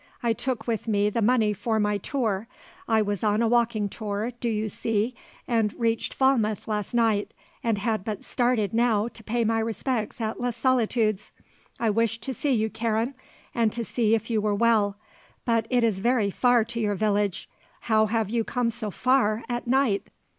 I 0.23 0.33
took 0.33 0.65
with 0.65 0.87
me 0.87 1.11
the 1.11 1.21
money 1.21 1.53
for 1.53 1.79
my 1.79 1.99
tour; 1.99 2.47
I 2.87 3.03
was 3.03 3.23
on 3.23 3.43
a 3.43 3.47
walking 3.47 3.87
tour, 3.87 4.31
do 4.41 4.49
you 4.49 4.67
see, 4.67 5.13
and 5.47 5.79
reached 5.79 6.15
Falmouth 6.15 6.67
last 6.67 6.95
night 6.95 7.35
and 7.63 7.77
had 7.77 8.03
but 8.03 8.23
started 8.23 8.73
now 8.73 9.07
to 9.09 9.23
pay 9.23 9.45
my 9.45 9.59
respects 9.59 10.19
at 10.19 10.39
Les 10.41 10.57
Solitudes. 10.57 11.31
I 11.79 11.91
wished 11.91 12.23
to 12.23 12.33
see 12.33 12.53
you, 12.53 12.67
Karen, 12.67 13.13
and 13.53 13.71
to 13.73 13.85
see 13.85 14.15
if 14.15 14.31
you 14.31 14.41
were 14.41 14.55
well. 14.55 14.97
But 15.45 15.67
it 15.69 15.83
is 15.83 15.99
very 15.99 16.31
far 16.31 16.65
to 16.65 16.79
your 16.79 16.95
village. 16.95 17.47
How 17.81 18.07
have 18.07 18.31
you 18.31 18.43
come 18.43 18.71
so 18.71 18.89
far, 18.89 19.43
at 19.47 19.67
night?" 19.67 20.07